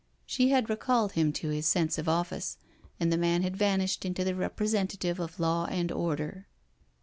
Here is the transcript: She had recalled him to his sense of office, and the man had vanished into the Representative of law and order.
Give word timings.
She 0.25 0.49
had 0.49 0.67
recalled 0.67 1.11
him 1.11 1.31
to 1.33 1.49
his 1.49 1.67
sense 1.67 1.99
of 1.99 2.09
office, 2.09 2.57
and 2.99 3.13
the 3.13 3.19
man 3.19 3.43
had 3.43 3.55
vanished 3.55 4.03
into 4.03 4.23
the 4.23 4.33
Representative 4.33 5.19
of 5.19 5.39
law 5.39 5.67
and 5.69 5.91
order. 5.91 6.47